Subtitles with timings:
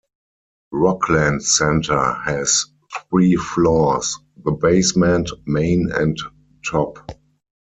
[0.71, 2.65] Rockland Centre has
[3.11, 6.17] three floors; the basement, main and
[6.65, 7.11] top.